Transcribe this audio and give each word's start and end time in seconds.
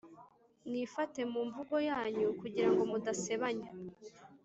mwifate 0.67 1.19
mu 1.31 1.41
mvugo 1.47 1.75
yanyu 1.89 2.27
kugira 2.39 2.69
ngo 2.73 2.81
mudasebanya, 2.91 3.69